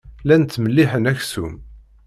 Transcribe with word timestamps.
Llan 0.23 0.43
ttmelliḥen 0.45 1.09
aksum. 1.11 1.53